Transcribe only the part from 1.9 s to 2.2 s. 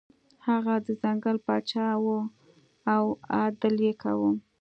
و